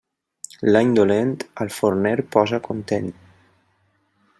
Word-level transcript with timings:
L'any 0.69 0.93
dolent, 0.99 1.35
al 1.67 1.71
forner 1.77 2.15
posa 2.37 2.63
content. 2.71 3.13